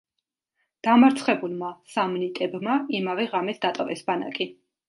[0.87, 4.53] დამარცხებულმა სამნიტებმა იმავე ღამეს დატოვეს ბანაკი.